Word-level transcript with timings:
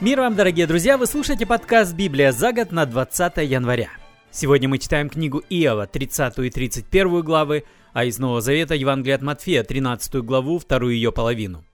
Мир 0.00 0.20
вам, 0.20 0.36
дорогие 0.36 0.68
друзья! 0.68 0.96
Вы 0.96 1.06
слушаете 1.06 1.44
подкаст 1.44 1.92
«Библия 1.92 2.30
за 2.30 2.52
год» 2.52 2.70
на 2.70 2.86
20 2.86 3.38
января. 3.38 3.90
Сегодня 4.30 4.68
мы 4.68 4.78
читаем 4.78 5.10
книгу 5.10 5.42
Иова, 5.50 5.88
30 5.88 6.38
и 6.38 6.50
31 6.50 7.22
главы, 7.22 7.64
а 7.92 8.04
из 8.04 8.16
Нового 8.20 8.40
Завета 8.40 8.76
Евангелие 8.76 9.16
от 9.16 9.22
Матфея, 9.22 9.64
13 9.64 10.22
главу, 10.22 10.60
вторую 10.60 10.94
ее 10.94 11.10
половину. 11.10 11.64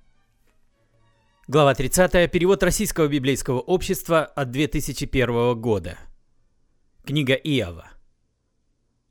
Глава 1.49 1.75
30, 1.75 2.31
перевод 2.31 2.63
Российского 2.63 3.09
библейского 3.09 3.61
общества 3.61 4.25
от 4.25 4.50
2001 4.50 5.61
года. 5.61 5.99
Книга 7.04 7.35
Иова. 7.35 7.91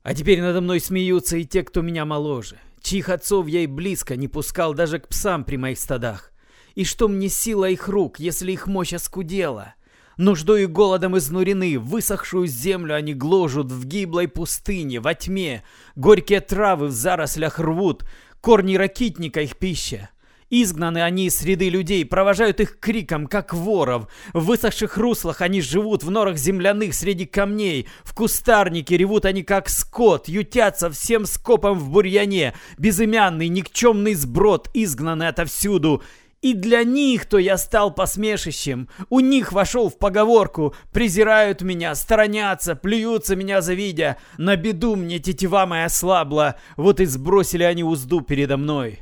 «А 0.02 0.12
теперь 0.12 0.40
надо 0.40 0.60
мной 0.60 0.80
смеются 0.80 1.36
и 1.36 1.44
те, 1.44 1.62
кто 1.62 1.82
меня 1.82 2.04
моложе, 2.04 2.58
чьих 2.82 3.08
отцов 3.10 3.46
я 3.46 3.60
и 3.60 3.68
близко 3.68 4.16
не 4.16 4.26
пускал 4.26 4.74
даже 4.74 4.98
к 4.98 5.06
псам 5.06 5.44
при 5.44 5.54
моих 5.56 5.78
стадах. 5.78 6.33
И 6.74 6.84
что 6.84 7.08
мне 7.08 7.28
сила 7.28 7.70
их 7.70 7.88
рук, 7.88 8.18
если 8.18 8.52
их 8.52 8.66
мощь 8.66 8.92
оскудела? 8.92 9.74
Нуждой 10.16 10.64
и 10.64 10.66
голодом 10.66 11.18
изнурены, 11.18 11.78
высохшую 11.78 12.46
землю 12.46 12.94
они 12.94 13.14
гложут 13.14 13.72
в 13.72 13.84
гиблой 13.84 14.28
пустыне, 14.28 15.00
во 15.00 15.14
тьме. 15.14 15.64
Горькие 15.96 16.40
травы 16.40 16.86
в 16.86 16.92
зарослях 16.92 17.58
рвут, 17.58 18.04
корни 18.40 18.76
ракитника 18.76 19.40
их 19.40 19.56
пища. 19.56 20.10
Изгнаны 20.50 21.02
они 21.02 21.26
из 21.26 21.36
среды 21.36 21.68
людей, 21.68 22.04
провожают 22.04 22.60
их 22.60 22.78
криком, 22.78 23.26
как 23.26 23.52
воров. 23.54 24.06
В 24.32 24.44
высохших 24.44 24.96
руслах 24.98 25.40
они 25.40 25.60
живут, 25.60 26.04
в 26.04 26.10
норах 26.10 26.36
земляных 26.36 26.94
среди 26.94 27.24
камней. 27.24 27.88
В 28.04 28.14
кустарнике 28.14 28.96
ревут 28.96 29.24
они, 29.24 29.42
как 29.42 29.68
скот, 29.68 30.28
ютятся 30.28 30.90
всем 30.90 31.26
скопом 31.26 31.76
в 31.76 31.90
бурьяне. 31.90 32.54
Безымянный, 32.78 33.48
никчемный 33.48 34.14
сброд, 34.14 34.70
изгнанный 34.74 35.26
отовсюду. 35.26 36.04
И 36.44 36.52
для 36.52 36.84
них-то 36.84 37.38
я 37.38 37.56
стал 37.56 37.90
посмешищем. 37.90 38.90
У 39.08 39.20
них 39.20 39.50
вошел 39.50 39.88
в 39.88 39.96
поговорку. 39.96 40.74
Презирают 40.92 41.62
меня, 41.62 41.94
сторонятся, 41.94 42.76
плюются 42.76 43.34
меня 43.34 43.62
завидя. 43.62 44.18
На 44.36 44.54
беду 44.54 44.94
мне 44.94 45.18
тетива 45.20 45.64
моя 45.64 45.88
слабла. 45.88 46.56
Вот 46.76 47.00
и 47.00 47.06
сбросили 47.06 47.62
они 47.62 47.82
узду 47.82 48.20
передо 48.20 48.58
мной. 48.58 49.00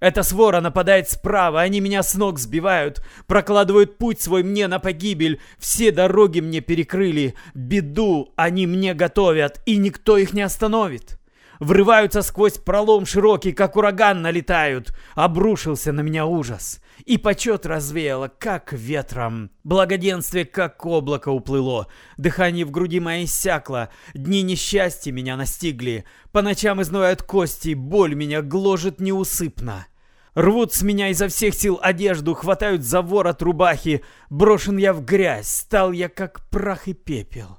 Эта 0.00 0.22
свора 0.22 0.60
нападает 0.60 1.08
справа, 1.08 1.62
они 1.62 1.80
меня 1.80 2.02
с 2.02 2.14
ног 2.14 2.38
сбивают, 2.38 3.02
прокладывают 3.26 3.96
путь 3.96 4.20
свой 4.20 4.42
мне 4.42 4.68
на 4.68 4.78
погибель, 4.78 5.40
все 5.58 5.92
дороги 5.92 6.40
мне 6.40 6.60
перекрыли, 6.60 7.36
беду 7.54 8.34
они 8.36 8.66
мне 8.66 8.92
готовят, 8.94 9.62
и 9.64 9.76
никто 9.76 10.18
их 10.18 10.34
не 10.34 10.42
остановит 10.42 11.21
врываются 11.62 12.22
сквозь 12.22 12.58
пролом 12.58 13.06
широкий, 13.06 13.52
как 13.52 13.76
ураган 13.76 14.20
налетают. 14.20 14.92
Обрушился 15.14 15.92
на 15.92 16.00
меня 16.00 16.26
ужас. 16.26 16.80
И 17.04 17.18
почет 17.18 17.66
развеяло, 17.66 18.30
как 18.38 18.72
ветром. 18.72 19.50
Благоденствие, 19.64 20.44
как 20.44 20.84
облако 20.84 21.30
уплыло. 21.30 21.86
Дыхание 22.16 22.64
в 22.64 22.70
груди 22.70 23.00
моей 23.00 23.24
иссякло. 23.24 23.90
Дни 24.12 24.42
несчастья 24.42 25.12
меня 25.12 25.36
настигли. 25.36 26.04
По 26.32 26.42
ночам 26.42 26.82
изнывают 26.82 27.22
кости, 27.22 27.74
боль 27.74 28.14
меня 28.14 28.42
гложет 28.42 29.00
неусыпно. 29.00 29.86
Рвут 30.34 30.72
с 30.72 30.82
меня 30.82 31.10
изо 31.10 31.28
всех 31.28 31.54
сил 31.54 31.78
одежду, 31.82 32.34
хватают 32.34 32.82
за 32.82 33.02
ворот 33.02 33.42
рубахи. 33.42 34.02
Брошен 34.30 34.78
я 34.78 34.92
в 34.92 35.04
грязь, 35.04 35.48
стал 35.48 35.92
я 35.92 36.08
как 36.08 36.48
прах 36.48 36.88
и 36.88 36.94
пепел. 36.94 37.58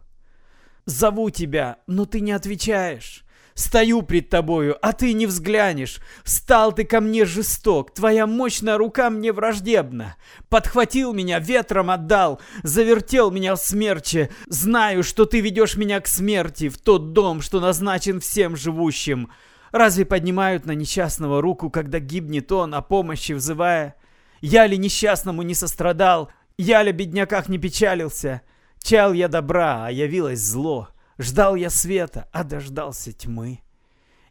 Зову 0.86 1.30
тебя, 1.30 1.78
но 1.88 2.06
ты 2.06 2.20
не 2.20 2.32
отвечаешь. 2.32 3.23
Стою 3.56 4.02
пред 4.02 4.30
тобою, 4.30 4.78
а 4.82 4.94
ты 4.94 5.14
не 5.14 5.28
взглянешь. 5.28 6.00
Стал 6.24 6.74
ты 6.74 6.86
ко 6.86 7.02
мне 7.02 7.26
жесток, 7.26 7.94
твоя 7.94 8.26
мощная 8.26 8.78
рука 8.78 9.10
мне 9.10 9.32
враждебна. 9.32 10.16
Подхватил 10.50 11.14
меня, 11.14 11.40
ветром 11.40 11.92
отдал, 11.92 12.42
завертел 12.64 13.30
меня 13.30 13.56
в 13.56 13.60
смерче. 13.60 14.32
Знаю, 14.48 15.04
что 15.04 15.26
ты 15.26 15.40
ведешь 15.40 15.76
меня 15.76 16.00
к 16.02 16.08
смерти, 16.08 16.70
в 16.70 16.80
тот 16.80 17.14
дом, 17.14 17.42
что 17.42 17.60
назначен 17.60 18.20
всем 18.20 18.56
живущим. 18.56 19.30
Разве 19.72 20.06
поднимают 20.06 20.66
на 20.66 20.72
несчастного 20.72 21.42
руку, 21.42 21.70
когда 21.70 22.00
гибнет 22.00 22.52
он, 22.52 22.74
о 22.74 22.82
помощи 22.82 23.34
взывая? 23.34 23.96
Я 24.42 24.66
ли 24.68 24.78
несчастному 24.78 25.44
не 25.44 25.54
сострадал? 25.54 26.32
Я 26.58 26.84
ли 26.84 26.92
бедняках 26.92 27.50
не 27.50 27.58
печалился? 27.60 28.42
Чал 28.82 29.14
я 29.14 29.28
добра, 29.28 29.86
а 29.86 29.92
явилось 29.92 30.40
зло. 30.40 30.90
Ждал 31.18 31.56
я 31.56 31.70
света, 31.70 32.28
а 32.32 32.44
дождался 32.44 33.12
тьмы. 33.12 33.62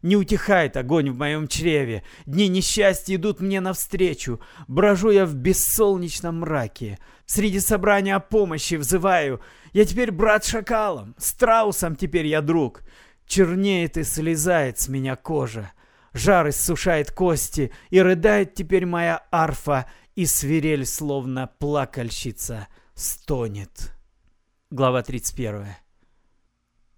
Не 0.02 0.16
утихает 0.16 0.76
огонь 0.76 1.10
в 1.10 1.16
моем 1.16 1.46
чреве, 1.46 2.02
дни 2.26 2.48
несчастья 2.48 3.14
идут 3.14 3.40
мне 3.40 3.60
навстречу, 3.60 4.40
брожу 4.66 5.10
я 5.10 5.24
в 5.24 5.34
бессолнечном 5.34 6.40
мраке, 6.40 6.98
среди 7.24 7.60
собрания 7.60 8.16
о 8.16 8.20
помощи 8.20 8.74
взываю, 8.74 9.40
я 9.72 9.84
теперь 9.84 10.10
брат 10.10 10.44
шакалом, 10.44 11.14
страусом 11.18 11.94
теперь 11.94 12.26
я 12.26 12.40
друг, 12.40 12.82
чернеет 13.26 13.96
и 13.96 14.02
слезает 14.02 14.80
с 14.80 14.88
меня 14.88 15.14
кожа, 15.14 15.70
жар 16.12 16.48
иссушает 16.48 17.12
кости, 17.12 17.72
и 17.90 18.00
рыдает 18.00 18.54
теперь 18.54 18.86
моя 18.86 19.24
арфа, 19.30 19.86
и 20.16 20.26
свирель, 20.26 20.84
словно 20.84 21.46
плакальщица, 21.58 22.66
стонет. 22.94 23.92
Глава 24.70 25.02
31 25.02 25.81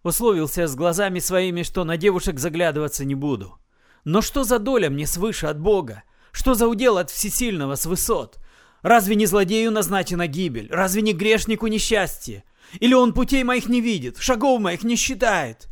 Условился 0.04 0.66
с 0.66 0.76
глазами 0.76 1.18
своими, 1.18 1.62
что 1.62 1.82
на 1.82 1.96
девушек 1.96 2.38
заглядываться 2.38 3.06
не 3.06 3.14
буду. 3.14 3.58
Но 4.04 4.20
что 4.20 4.44
за 4.44 4.58
доля 4.58 4.90
мне 4.90 5.06
свыше 5.06 5.46
от 5.46 5.58
Бога? 5.58 6.02
Что 6.30 6.52
за 6.52 6.68
удел 6.68 6.98
от 6.98 7.10
всесильного 7.10 7.74
с 7.74 7.86
высот? 7.86 8.38
Разве 8.82 9.14
не 9.14 9.24
злодею 9.24 9.72
назначена 9.72 10.26
гибель? 10.26 10.68
Разве 10.70 11.00
не 11.00 11.14
грешнику 11.14 11.68
несчастье? 11.68 12.44
Или 12.80 12.92
он 12.92 13.14
путей 13.14 13.44
моих 13.44 13.66
не 13.66 13.80
видит, 13.80 14.18
шагов 14.18 14.60
моих 14.60 14.84
не 14.84 14.96
считает? 14.96 15.68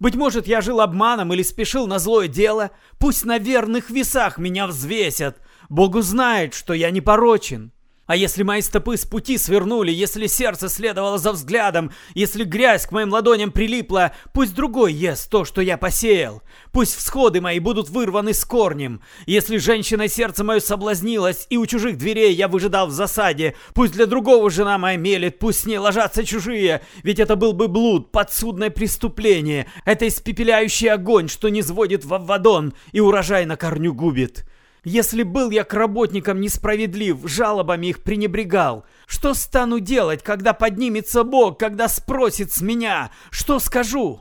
Быть 0.00 0.14
может, 0.14 0.46
я 0.46 0.62
жил 0.62 0.80
обманом 0.80 1.34
или 1.34 1.42
спешил 1.42 1.86
на 1.86 1.98
злое 1.98 2.26
дело? 2.26 2.70
Пусть 2.98 3.26
на 3.26 3.36
верных 3.36 3.90
весах 3.90 4.38
меня 4.38 4.66
взвесят. 4.66 5.42
Богу 5.68 6.00
знает, 6.00 6.54
что 6.54 6.72
я 6.72 6.90
не 6.90 7.02
порочен. 7.02 7.70
А 8.06 8.16
если 8.16 8.42
мои 8.42 8.60
стопы 8.60 8.98
с 8.98 9.06
пути 9.06 9.38
свернули, 9.38 9.90
если 9.90 10.26
сердце 10.26 10.68
следовало 10.68 11.16
за 11.16 11.32
взглядом, 11.32 11.90
если 12.14 12.44
грязь 12.44 12.86
к 12.86 12.92
моим 12.92 13.10
ладоням 13.10 13.50
прилипла, 13.50 14.12
пусть 14.34 14.54
другой 14.54 14.92
ест 14.92 15.30
то, 15.30 15.46
что 15.46 15.62
я 15.62 15.78
посеял. 15.78 16.42
Пусть 16.70 16.94
всходы 16.96 17.40
мои 17.40 17.60
будут 17.60 17.88
вырваны 17.88 18.34
с 18.34 18.44
корнем. 18.44 19.00
Если 19.24 19.56
женщина 19.56 20.06
сердце 20.08 20.44
мое 20.44 20.60
соблазнилось, 20.60 21.46
и 21.48 21.56
у 21.56 21.64
чужих 21.64 21.96
дверей 21.96 22.34
я 22.34 22.48
выжидал 22.48 22.88
в 22.88 22.92
засаде, 22.92 23.56
пусть 23.72 23.94
для 23.94 24.04
другого 24.04 24.50
жена 24.50 24.76
моя 24.76 24.98
мелет, 24.98 25.38
пусть 25.38 25.60
с 25.60 25.66
ней 25.66 25.78
ложатся 25.78 26.24
чужие, 26.24 26.82
ведь 27.02 27.20
это 27.20 27.36
был 27.36 27.54
бы 27.54 27.68
блуд, 27.68 28.12
подсудное 28.12 28.68
преступление. 28.68 29.66
Это 29.86 30.06
испепеляющий 30.06 30.90
огонь, 30.90 31.28
что 31.28 31.48
не 31.48 31.62
сводит 31.62 32.04
в 32.04 32.12
Аввадон 32.12 32.74
и 32.92 33.00
урожай 33.00 33.46
на 33.46 33.56
корню 33.56 33.94
губит. 33.94 34.44
Если 34.84 35.22
был 35.22 35.50
я 35.50 35.64
к 35.64 35.72
работникам 35.72 36.42
несправедлив, 36.42 37.18
жалобами 37.24 37.86
их 37.86 38.02
пренебрегал, 38.02 38.84
что 39.06 39.32
стану 39.32 39.80
делать, 39.80 40.22
когда 40.22 40.52
поднимется 40.52 41.24
Бог, 41.24 41.58
когда 41.58 41.88
спросит 41.88 42.52
с 42.52 42.60
меня, 42.60 43.10
что 43.30 43.58
скажу? 43.58 44.20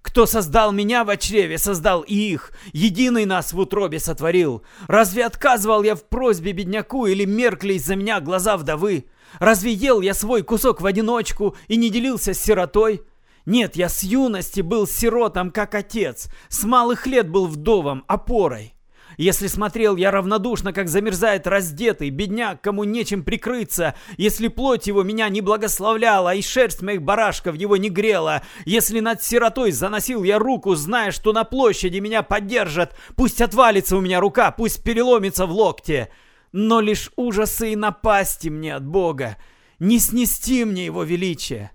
Кто 0.00 0.24
создал 0.26 0.70
меня 0.70 1.04
в 1.04 1.16
чреве, 1.16 1.58
создал 1.58 2.02
и 2.02 2.14
их, 2.14 2.52
единый 2.72 3.24
нас 3.24 3.52
в 3.52 3.58
утробе 3.58 3.98
сотворил. 3.98 4.62
Разве 4.86 5.24
отказывал 5.24 5.82
я 5.82 5.96
в 5.96 6.04
просьбе 6.04 6.52
бедняку 6.52 7.06
или 7.06 7.24
меркли 7.24 7.74
из-за 7.74 7.96
меня 7.96 8.20
глаза 8.20 8.56
вдовы? 8.56 9.06
Разве 9.40 9.72
ел 9.72 10.00
я 10.00 10.14
свой 10.14 10.42
кусок 10.42 10.80
в 10.80 10.86
одиночку 10.86 11.56
и 11.66 11.76
не 11.76 11.90
делился 11.90 12.34
с 12.34 12.40
сиротой? 12.40 13.02
Нет, 13.46 13.74
я 13.74 13.88
с 13.88 14.04
юности 14.04 14.60
был 14.60 14.86
сиротом, 14.86 15.50
как 15.50 15.74
отец, 15.74 16.28
с 16.48 16.62
малых 16.62 17.06
лет 17.08 17.28
был 17.28 17.46
вдовом, 17.46 18.04
опорой. 18.06 18.77
Если 19.18 19.48
смотрел 19.48 19.96
я 19.96 20.12
равнодушно, 20.12 20.72
как 20.72 20.88
замерзает 20.88 21.48
раздетый 21.48 22.08
бедняк, 22.10 22.60
кому 22.60 22.84
нечем 22.84 23.24
прикрыться, 23.24 23.96
если 24.16 24.46
плоть 24.46 24.86
его 24.86 25.02
меня 25.02 25.28
не 25.28 25.40
благословляла, 25.40 26.36
и 26.36 26.40
шерсть 26.40 26.82
моих 26.82 27.02
барашков 27.02 27.56
его 27.56 27.76
не 27.76 27.90
грела, 27.90 28.42
если 28.64 29.00
над 29.00 29.20
сиротой 29.20 29.72
заносил 29.72 30.22
я 30.22 30.38
руку, 30.38 30.76
зная, 30.76 31.10
что 31.10 31.32
на 31.32 31.42
площади 31.42 31.98
меня 31.98 32.22
поддержат, 32.22 32.94
пусть 33.16 33.40
отвалится 33.40 33.96
у 33.96 34.00
меня 34.00 34.20
рука, 34.20 34.52
пусть 34.52 34.84
переломится 34.84 35.46
в 35.46 35.50
локте, 35.50 36.10
но 36.52 36.80
лишь 36.80 37.10
ужасы 37.16 37.72
и 37.72 37.76
напасти 37.76 38.48
мне 38.48 38.76
от 38.76 38.86
Бога, 38.86 39.36
не 39.80 39.98
снести 39.98 40.64
мне 40.64 40.86
его 40.86 41.02
величие. 41.02 41.72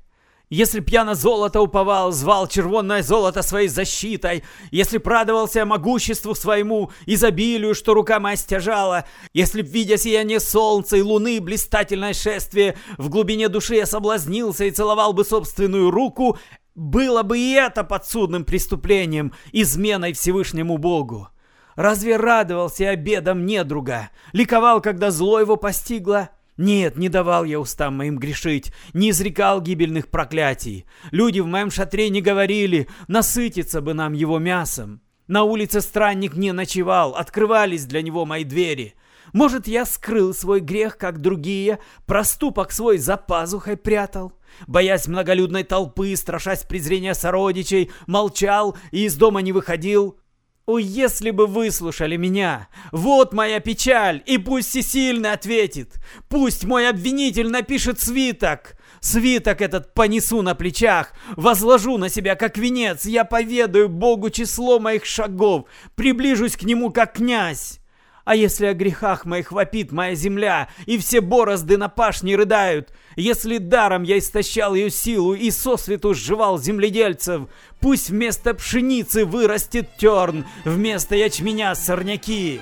Если 0.54 0.82
б 0.82 0.86
я 0.92 1.04
на 1.04 1.16
золото 1.16 1.62
уповал, 1.62 2.12
звал 2.12 2.48
червонное 2.48 3.02
золото 3.02 3.42
своей 3.42 3.70
защитой, 3.70 4.44
если 4.70 5.00
прадовался 5.00 5.66
могуществу 5.66 6.36
своему, 6.36 6.92
изобилию, 7.08 7.74
что 7.74 7.96
рука 7.96 8.20
моя 8.20 8.36
стяжала, 8.36 9.06
если 9.34 9.64
б, 9.64 9.68
видя 9.68 9.98
сияние 9.98 10.40
солнца 10.40 10.96
и 10.96 11.02
луны, 11.02 11.42
блистательное 11.42 12.14
шествие, 12.14 12.78
в 13.00 13.10
глубине 13.10 13.50
души 13.50 13.78
я 13.78 13.88
соблазнился 13.88 14.66
и 14.66 14.70
целовал 14.70 15.14
бы 15.14 15.26
собственную 15.26 15.90
руку, 15.90 16.38
было 16.76 17.24
бы 17.24 17.40
и 17.40 17.54
это 17.54 17.84
подсудным 17.84 18.46
преступлением, 18.46 19.34
изменой 19.54 20.14
Всевышнему 20.14 20.78
Богу. 20.78 21.30
Разве 21.76 22.16
радовался 22.16 22.90
обедом 22.90 23.48
недруга? 23.48 24.12
Ликовал, 24.34 24.82
когда 24.82 25.10
зло 25.10 25.40
его 25.40 25.56
постигло? 25.56 26.30
Нет, 26.58 26.98
не 26.98 27.10
давал 27.10 27.46
я 27.46 27.60
устам 27.60 27.98
моим 27.98 28.18
грешить, 28.18 28.72
не 28.94 29.10
изрекал 29.10 29.62
гибельных 29.62 30.10
проклятий. 30.10 30.86
Люди 31.12 31.40
в 31.40 31.48
моем 31.48 31.72
шатре 31.72 32.10
не 32.10 32.22
говорили, 32.22 32.88
насытиться 33.08 33.82
бы 33.82 33.94
нам 33.94 34.14
его 34.14 34.38
мясом. 34.38 35.02
На 35.28 35.44
улице 35.44 35.82
странник 35.82 36.36
не 36.36 36.52
ночевал, 36.52 37.16
открывались 37.16 37.86
для 37.86 38.02
него 38.02 38.26
мои 38.26 38.44
двери. 38.44 38.94
Может, 39.32 39.68
я 39.68 39.86
скрыл 39.86 40.34
свой 40.34 40.60
грех, 40.60 40.98
как 40.98 41.20
другие, 41.20 41.80
проступок 42.06 42.72
свой 42.72 43.00
за 43.00 43.18
пазухой 43.18 43.78
прятал? 43.78 44.34
Боясь 44.68 45.08
многолюдной 45.08 45.64
толпы, 45.64 46.16
страшась 46.16 46.64
презрения 46.64 47.16
сородичей, 47.16 47.90
молчал 48.06 48.78
и 48.92 49.06
из 49.06 49.16
дома 49.16 49.42
не 49.42 49.52
выходил? 49.52 50.20
О, 50.66 50.78
если 50.78 51.32
бы 51.32 51.46
выслушали 51.46 52.16
меня! 52.16 52.70
Вот 52.94 53.34
моя 53.34 53.60
печаль, 53.60 54.24
и 54.26 54.38
пусть 54.38 54.70
всесильный 54.70 55.34
ответит! 55.34 55.96
Пусть 56.30 56.64
мой 56.64 56.88
обвинитель 56.88 57.50
напишет 57.50 58.00
свиток! 58.00 58.78
Свиток 59.02 59.60
этот 59.60 59.94
понесу 59.94 60.42
на 60.42 60.56
плечах, 60.56 61.12
возложу 61.36 61.98
на 61.98 62.08
себя 62.08 62.36
как 62.36 62.58
венец, 62.58 63.06
я 63.06 63.26
поведаю 63.26 63.90
Богу 63.90 64.30
число 64.30 64.80
моих 64.80 65.04
шагов, 65.04 65.66
приближусь 65.96 66.56
к 66.56 66.64
нему 66.64 66.90
как 66.92 67.16
князь. 67.16 67.82
А 68.26 68.36
если 68.36 68.68
о 68.68 68.74
грехах 68.74 69.26
моих 69.26 69.52
вопит 69.52 69.92
моя 69.92 70.16
земля, 70.16 70.70
и 70.86 70.98
все 70.98 71.20
борозды 71.20 71.78
на 71.78 71.90
пашне 71.90 72.38
рыдают, 72.38 72.94
если 73.18 73.58
даром 73.58 74.04
я 74.04 74.18
истощал 74.18 74.76
ее 74.76 74.90
силу 74.90 75.34
и 75.34 75.52
сосвету 75.52 76.14
сживал 76.14 76.58
земледельцев, 76.58 77.50
пусть 77.82 78.10
вместо 78.10 78.54
пшеницы 78.54 79.26
вырастет 79.26 79.98
терн, 79.98 80.46
вместо 80.64 81.16
ячменя 81.16 81.76
сорняки. 81.76 82.62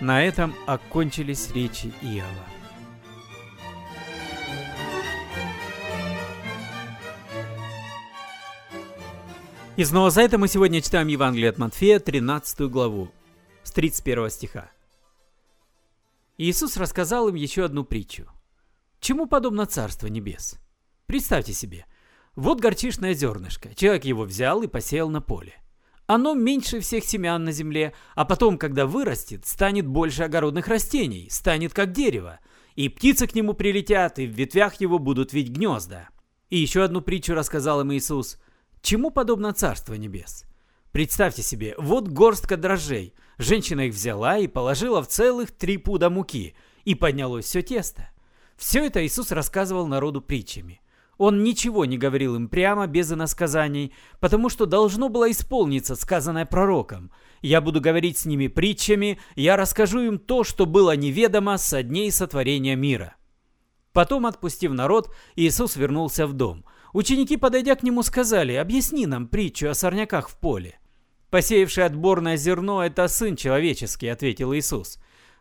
На 0.00 0.24
этом 0.24 0.54
окончились 0.66 1.50
речи 1.54 1.92
Иова. 2.00 2.46
И 9.76 9.84
снова 9.84 10.10
за 10.10 10.22
это 10.22 10.38
мы 10.38 10.48
сегодня 10.48 10.80
читаем 10.80 11.08
Евангелие 11.08 11.50
от 11.50 11.58
Матфея, 11.58 11.98
13 11.98 12.60
главу 12.70 13.10
с 13.72 13.74
31 13.74 14.28
стиха. 14.28 14.70
Иисус 16.36 16.76
рассказал 16.76 17.28
им 17.28 17.36
еще 17.36 17.64
одну 17.64 17.84
притчу. 17.84 18.30
Чему 19.00 19.26
подобно 19.26 19.64
Царство 19.64 20.08
Небес? 20.08 20.58
Представьте 21.06 21.54
себе, 21.54 21.86
вот 22.36 22.60
горчишное 22.60 23.14
зернышко, 23.14 23.74
человек 23.74 24.04
его 24.04 24.24
взял 24.24 24.62
и 24.62 24.66
посеял 24.66 25.08
на 25.08 25.22
поле. 25.22 25.54
Оно 26.06 26.34
меньше 26.34 26.80
всех 26.80 27.04
семян 27.04 27.44
на 27.44 27.52
земле, 27.52 27.94
а 28.14 28.26
потом, 28.26 28.58
когда 28.58 28.84
вырастет, 28.84 29.46
станет 29.46 29.86
больше 29.86 30.24
огородных 30.24 30.68
растений, 30.68 31.28
станет 31.30 31.72
как 31.72 31.92
дерево, 31.92 32.40
и 32.74 32.90
птицы 32.90 33.26
к 33.26 33.34
нему 33.34 33.54
прилетят, 33.54 34.18
и 34.18 34.26
в 34.26 34.32
ветвях 34.32 34.82
его 34.82 34.98
будут 34.98 35.32
ведь 35.32 35.48
гнезда. 35.48 36.10
И 36.50 36.58
еще 36.58 36.84
одну 36.84 37.00
притчу 37.00 37.32
рассказал 37.32 37.80
им 37.80 37.94
Иисус. 37.94 38.36
Чему 38.82 39.10
подобно 39.10 39.54
Царство 39.54 39.94
Небес? 39.94 40.44
Представьте 40.92 41.42
себе, 41.42 41.74
вот 41.78 42.08
горстка 42.08 42.58
дрожжей. 42.58 43.14
Женщина 43.38 43.86
их 43.86 43.94
взяла 43.94 44.36
и 44.36 44.46
положила 44.46 45.02
в 45.02 45.08
целых 45.08 45.50
три 45.50 45.78
пуда 45.78 46.10
муки, 46.10 46.54
и 46.84 46.94
поднялось 46.94 47.46
все 47.46 47.62
тесто. 47.62 48.10
Все 48.58 48.84
это 48.84 49.04
Иисус 49.04 49.32
рассказывал 49.32 49.86
народу 49.86 50.20
притчами. 50.20 50.82
Он 51.16 51.42
ничего 51.42 51.86
не 51.86 51.96
говорил 51.96 52.36
им 52.36 52.48
прямо, 52.48 52.86
без 52.86 53.10
иносказаний, 53.10 53.94
потому 54.20 54.50
что 54.50 54.66
должно 54.66 55.08
было 55.08 55.30
исполниться 55.30 55.96
сказанное 55.96 56.44
пророком. 56.44 57.10
«Я 57.40 57.60
буду 57.60 57.80
говорить 57.80 58.18
с 58.18 58.26
ними 58.26 58.48
притчами, 58.48 59.18
я 59.34 59.56
расскажу 59.56 60.00
им 60.00 60.18
то, 60.18 60.44
что 60.44 60.66
было 60.66 60.94
неведомо 60.94 61.56
со 61.56 61.82
дней 61.82 62.12
сотворения 62.12 62.76
мира». 62.76 63.16
Потом, 63.92 64.26
отпустив 64.26 64.72
народ, 64.72 65.14
Иисус 65.36 65.76
вернулся 65.76 66.26
в 66.26 66.34
дом. 66.34 66.64
Ученики, 66.92 67.36
подойдя 67.36 67.76
к 67.76 67.82
нему, 67.82 68.02
сказали, 68.02 68.54
«Объясни 68.54 69.06
нам 69.06 69.26
притчу 69.26 69.68
о 69.68 69.74
сорняках 69.74 70.28
в 70.28 70.38
поле». 70.38 70.78
«Посеявший 71.32 71.86
отборное 71.86 72.36
зерно– 72.36 72.84
это 72.84 73.08
Сын 73.08 73.36
Человеческий»,– 73.36 74.08
ответил 74.08 74.52
Иисус. 74.52 74.98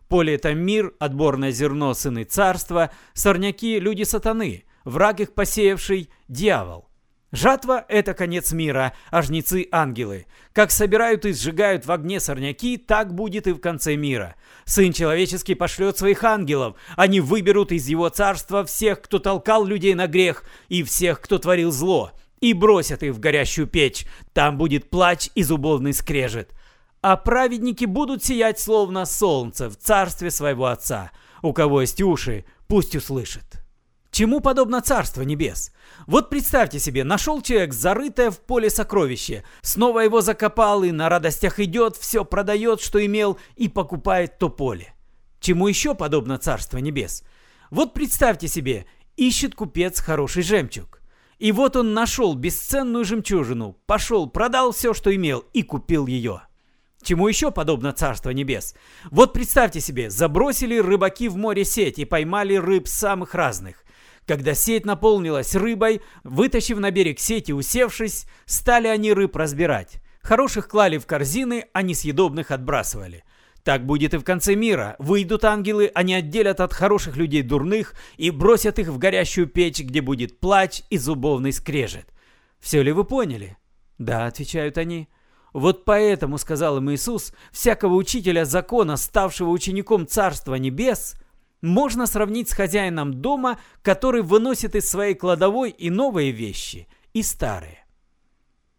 «Поле– 0.08 0.34
это 0.36 0.54
мир, 0.54 0.94
отборное 1.00 1.52
зерно– 1.52 1.94
сыны 1.96 2.24
царства, 2.24 2.92
сорняки– 3.12 3.78
люди 3.82 4.04
сатаны, 4.04 4.64
враг 4.86 5.20
их 5.20 5.34
посеявший– 5.34 6.10
дьявол». 6.30 6.88
Жатва– 7.34 7.86
это 7.90 8.14
конец 8.14 8.54
мира, 8.54 8.94
а 9.10 9.22
жнецы– 9.22 9.68
ангелы. 9.74 10.28
Как 10.54 10.72
собирают 10.72 11.26
и 11.26 11.34
сжигают 11.34 11.86
в 11.86 11.92
огне 11.92 12.22
сорняки, 12.22 12.78
так 12.78 13.14
будет 13.14 13.48
и 13.48 13.52
в 13.52 13.60
конце 13.60 13.98
мира. 13.98 14.36
Сын 14.64 14.94
человеческий 14.94 15.56
пошлет 15.56 15.98
своих 15.98 16.24
ангелов. 16.24 16.78
Они 16.96 17.20
выберут 17.20 17.74
из 17.74 17.90
его 17.90 18.08
царства 18.08 18.64
всех, 18.64 19.02
кто 19.02 19.20
толкал 19.20 19.66
людей 19.66 19.94
на 19.94 20.08
грех, 20.08 20.46
и 20.70 20.84
всех, 20.84 21.20
кто 21.20 21.38
творил 21.38 21.70
зло 21.74 22.14
и 22.42 22.54
бросят 22.54 23.04
их 23.04 23.14
в 23.14 23.20
горящую 23.20 23.68
печь. 23.68 24.06
Там 24.34 24.58
будет 24.58 24.90
плач 24.90 25.30
и 25.36 25.44
зубовный 25.44 25.94
скрежет. 25.94 26.54
А 27.02 27.16
праведники 27.16 27.86
будут 27.86 28.24
сиять 28.24 28.60
словно 28.60 29.06
солнце 29.06 29.70
в 29.70 29.78
царстве 29.78 30.30
своего 30.30 30.66
Отца. 30.66 31.12
У 31.42 31.54
кого 31.54 31.82
есть 31.82 32.02
уши, 32.02 32.46
пусть 32.68 32.96
услышит. 32.96 33.62
Чему 34.12 34.42
подобно 34.42 34.82
Царство 34.82 35.22
Небес? 35.22 35.72
Вот 36.06 36.30
представьте 36.30 36.80
себе, 36.80 37.06
нашел 37.06 37.42
человек 37.42 37.74
зарытое 37.74 38.30
в 38.30 38.42
поле 38.42 38.70
сокровище, 38.70 39.46
снова 39.62 40.02
его 40.02 40.20
закопал 40.20 40.84
и 40.84 40.92
на 40.92 41.08
радостях 41.08 41.60
идет, 41.62 41.96
все 41.96 42.26
продает, 42.26 42.82
что 42.82 43.04
имел, 43.04 43.40
и 43.56 43.70
покупает 43.70 44.38
то 44.38 44.50
поле. 44.50 44.94
Чему 45.40 45.68
еще 45.68 45.96
подобно 45.96 46.38
Царство 46.38 46.78
Небес? 46.80 47.24
Вот 47.70 47.94
представьте 47.94 48.50
себе, 48.50 48.86
ищет 49.16 49.56
купец 49.56 50.02
хороший 50.02 50.44
жемчуг. 50.44 51.00
И 51.42 51.52
вот 51.52 51.76
он 51.76 51.96
нашел 51.96 52.36
бесценную 52.36 53.04
жемчужину, 53.04 53.76
пошел, 53.88 54.30
продал 54.30 54.74
все, 54.74 54.94
что 54.94 55.14
имел, 55.14 55.40
и 55.54 55.64
купил 55.64 56.06
ее. 56.06 56.44
Чему 57.02 57.28
еще 57.28 57.50
подобно 57.50 57.94
Царство 57.94 58.30
Небес? 58.30 58.76
Вот 59.10 59.34
представьте 59.34 59.82
себе, 59.82 60.12
забросили 60.12 60.78
рыбаки 60.78 61.28
в 61.30 61.38
море 61.38 61.66
сеть 61.66 61.98
и 61.98 62.06
поймали 62.06 62.58
рыб 62.58 62.88
самых 62.88 63.34
разных. 63.34 63.84
Когда 64.28 64.54
сеть 64.54 64.86
наполнилась 64.86 65.56
рыбой, 65.56 66.04
вытащив 66.24 66.78
на 66.78 66.92
берег 66.92 67.20
сеть 67.20 67.50
и 67.50 67.54
усевшись, 67.54 68.28
стали 68.46 68.88
они 68.88 69.12
рыб 69.12 69.36
разбирать. 69.36 70.00
Хороших 70.22 70.68
клали 70.68 71.00
в 71.00 71.08
корзины, 71.08 71.66
а 71.74 71.82
несъедобных 71.82 72.52
отбрасывали. 72.52 73.24
Так 73.63 73.86
будет 73.86 74.13
и 74.13 74.18
в 74.18 74.24
конце 74.24 74.56
мира. 74.56 74.96
Выйдут 74.98 75.46
ангелы, 75.46 75.91
они 75.94 76.15
отделят 76.15 76.60
от 76.60 76.74
хороших 76.74 77.15
людей 77.15 77.44
дурных 77.44 77.94
и 78.18 78.32
бросят 78.32 78.80
их 78.80 78.88
в 78.88 78.98
горящую 78.98 79.48
печь, 79.48 79.82
где 79.82 80.01
будет 80.01 80.39
плач 80.39 80.82
и 80.89 80.98
зубовный 80.98 81.53
скрежет. 81.53 82.12
Все 82.60 82.82
ли 82.82 82.91
вы 82.91 83.03
поняли? 83.03 83.58
Да, 84.00 84.25
отвечают 84.25 84.77
они. 84.77 85.10
Вот 85.53 85.86
поэтому, 85.86 86.38
сказал 86.38 86.77
им 86.77 86.91
Иисус, 86.91 87.34
всякого 87.51 87.96
учителя 87.96 88.46
закона, 88.46 88.98
ставшего 88.98 89.50
учеником 89.50 90.08
Царства 90.08 90.56
Небес, 90.56 91.15
можно 91.62 92.08
сравнить 92.08 92.50
с 92.50 92.53
хозяином 92.53 93.22
дома, 93.22 93.60
который 93.84 94.24
выносит 94.24 94.75
из 94.75 94.89
своей 94.89 95.13
кладовой 95.13 95.70
и 95.70 95.91
новые 95.91 96.32
вещи, 96.32 96.88
и 97.13 97.22
старые. 97.22 97.86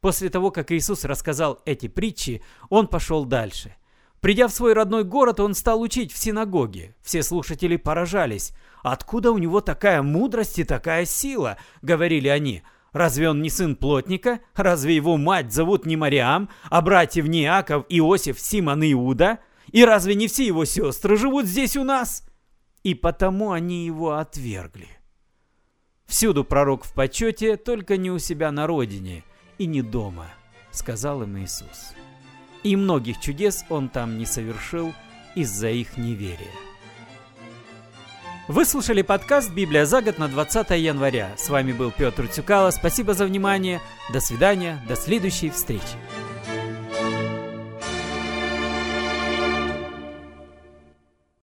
После 0.00 0.30
того, 0.30 0.50
как 0.50 0.72
Иисус 0.72 1.04
рассказал 1.04 1.60
эти 1.66 1.86
притчи, 1.86 2.42
он 2.68 2.88
пошел 2.88 3.24
дальше– 3.24 3.76
Придя 4.22 4.46
в 4.46 4.52
свой 4.52 4.72
родной 4.72 5.02
город, 5.02 5.40
он 5.40 5.52
стал 5.52 5.80
учить 5.80 6.12
в 6.12 6.16
синагоге. 6.16 6.94
Все 7.02 7.24
слушатели 7.24 7.76
поражались. 7.76 8.52
«Откуда 8.84 9.32
у 9.32 9.38
него 9.38 9.60
такая 9.60 10.00
мудрость 10.00 10.60
и 10.60 10.64
такая 10.64 11.06
сила?»— 11.06 11.58
говорили 11.82 12.28
они. 12.28 12.62
«Разве 12.92 13.28
он 13.30 13.42
не 13.42 13.50
сын 13.50 13.74
плотника? 13.74 14.38
Разве 14.54 14.94
его 14.94 15.16
мать 15.16 15.52
зовут 15.52 15.86
не 15.86 15.96
Мариам, 15.96 16.50
а 16.70 16.82
братьев 16.82 17.26
не 17.26 17.42
Иаков, 17.42 17.84
Иосиф, 17.88 18.38
Симон 18.38 18.84
и 18.84 18.92
Иуда? 18.92 19.40
И 19.72 19.84
разве 19.84 20.14
не 20.14 20.28
все 20.28 20.46
его 20.46 20.64
сестры 20.64 21.16
живут 21.16 21.46
здесь 21.46 21.76
у 21.76 21.82
нас?» 21.82 22.24
И 22.84 22.94
потому 22.94 23.50
они 23.50 23.86
его 23.86 24.12
отвергли. 24.12 24.88
«Всюду 26.06 26.44
пророк 26.44 26.84
в 26.84 26.94
почете, 26.94 27.56
только 27.56 27.96
не 27.96 28.12
у 28.12 28.20
себя 28.20 28.52
на 28.52 28.68
родине 28.68 29.24
и 29.58 29.66
не 29.66 29.82
дома»,— 29.82 30.26
сказал 30.70 31.24
им 31.24 31.38
Иисус 31.38 31.92
и 32.62 32.76
многих 32.76 33.20
чудес 33.20 33.64
он 33.68 33.88
там 33.88 34.18
не 34.18 34.26
совершил 34.26 34.94
из-за 35.34 35.70
их 35.70 35.96
неверия. 35.96 36.52
Вы 38.48 38.64
слушали 38.64 39.02
подкаст 39.02 39.52
«Библия 39.52 39.86
за 39.86 40.02
год» 40.02 40.18
на 40.18 40.28
20 40.28 40.70
января. 40.70 41.32
С 41.36 41.48
вами 41.48 41.72
был 41.72 41.92
Петр 41.92 42.26
Цюкало. 42.26 42.70
Спасибо 42.70 43.14
за 43.14 43.24
внимание. 43.24 43.80
До 44.12 44.20
свидания. 44.20 44.82
До 44.88 44.96
следующей 44.96 45.50
встречи. 45.50 45.96